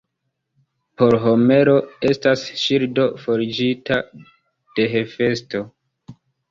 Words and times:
Por 1.01 1.17
Homero, 1.25 1.75
estas 2.13 2.47
ŝildo 2.63 3.07
forĝita 3.27 4.03
de 4.09 4.93
Hefesto. 4.97 5.67